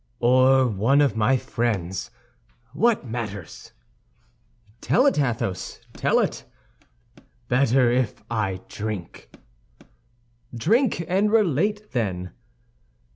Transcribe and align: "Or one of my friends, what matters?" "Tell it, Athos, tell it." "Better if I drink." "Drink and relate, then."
"Or 0.19 0.67
one 0.67 0.99
of 0.99 1.15
my 1.15 1.37
friends, 1.37 2.09
what 2.73 3.05
matters?" 3.05 3.71
"Tell 4.81 5.05
it, 5.05 5.19
Athos, 5.19 5.79
tell 5.93 6.17
it." 6.17 6.43
"Better 7.49 7.91
if 7.91 8.15
I 8.27 8.61
drink." 8.67 9.29
"Drink 10.55 11.05
and 11.07 11.31
relate, 11.31 11.91
then." 11.91 12.31